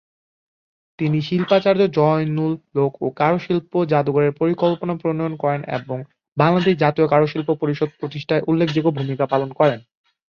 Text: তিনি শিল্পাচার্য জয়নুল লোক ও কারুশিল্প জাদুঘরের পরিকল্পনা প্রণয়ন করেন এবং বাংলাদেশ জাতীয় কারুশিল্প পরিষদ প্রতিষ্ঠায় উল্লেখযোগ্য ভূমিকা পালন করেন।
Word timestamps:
তিনি 0.99 1.17
শিল্পাচার্য 1.21 1.81
জয়নুল 1.97 2.53
লোক 2.77 2.91
ও 3.01 3.07
কারুশিল্প 3.19 3.71
জাদুঘরের 3.91 4.33
পরিকল্পনা 4.39 4.93
প্রণয়ন 5.01 5.33
করেন 5.43 5.61
এবং 5.77 5.97
বাংলাদেশ 6.37 6.73
জাতীয় 6.77 7.07
কারুশিল্প 7.09 7.49
পরিষদ 7.61 7.89
প্রতিষ্ঠায় 7.99 8.45
উল্লেখযোগ্য 8.47 8.89
ভূমিকা 8.97 9.25
পালন 9.25 9.49
করেন। 9.59 9.79